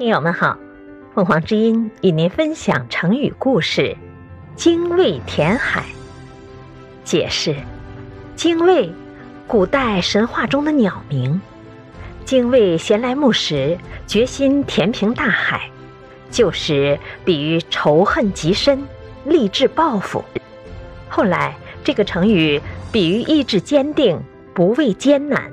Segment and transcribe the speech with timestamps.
[0.00, 0.56] 听友们好，
[1.14, 3.94] 凤凰之音与您分享成语故事
[4.56, 5.84] “精卫填海”。
[7.04, 7.54] 解释：
[8.34, 8.90] 精卫，
[9.46, 11.38] 古代神话中的鸟名。
[12.24, 15.68] 精卫闲来木石，决心填平大海，
[16.30, 18.82] 旧时比喻仇恨极深，
[19.26, 20.24] 立志报复。
[21.10, 22.58] 后来这个成语
[22.90, 24.18] 比喻意志坚定，
[24.54, 25.52] 不畏艰难。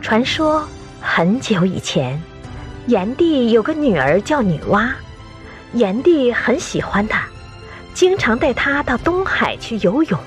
[0.00, 0.66] 传说
[1.00, 2.20] 很久以前。
[2.86, 4.88] 炎帝有个女儿叫女娲，
[5.72, 7.22] 炎帝很喜欢她，
[7.92, 10.18] 经常带她到东海去游泳。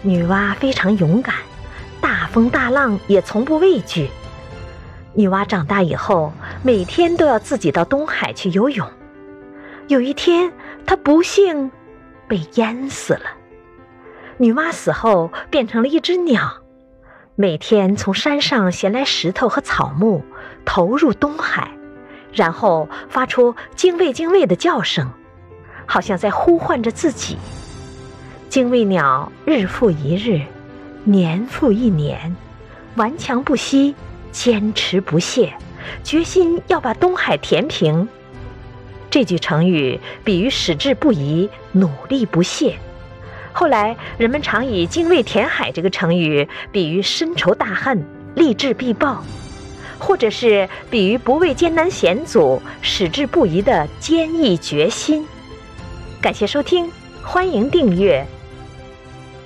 [0.00, 1.34] 女娲非常勇敢，
[2.00, 4.08] 大风大浪也从不畏惧。
[5.12, 8.88] 女娲长大以后，每天都要自己到东海去游泳。
[9.88, 10.50] 有一天，
[10.86, 11.70] 她不幸
[12.26, 13.26] 被淹死了。
[14.38, 16.62] 女娲死后变成了一只鸟，
[17.36, 20.24] 每天从山上衔来石头和草木，
[20.64, 21.70] 投入东海。
[22.32, 25.08] 然后发出“精卫精卫”的叫声，
[25.86, 27.38] 好像在呼唤着自己。
[28.48, 30.42] 精卫鸟日复一日，
[31.04, 32.34] 年复一年，
[32.96, 33.94] 顽强不息，
[34.32, 35.54] 坚持不懈，
[36.02, 38.08] 决心要把东海填平。
[39.10, 42.76] 这句成语比喻矢志不移，努力不懈。
[43.52, 48.04] 后来人们常以“精卫填海”这个成语比喻深仇大恨，
[48.34, 49.22] 立志必报。
[50.04, 55.26] 或者是比喻不畏艰难险阻、矢志不移的坚毅决心。
[56.20, 56.90] 感谢收听，
[57.22, 58.26] 欢迎订阅。